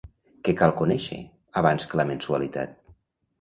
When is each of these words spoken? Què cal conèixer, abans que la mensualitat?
Què 0.47 0.53
cal 0.61 0.71
conèixer, 0.79 1.17
abans 1.63 1.87
que 1.93 2.01
la 2.01 2.07
mensualitat? 2.13 2.75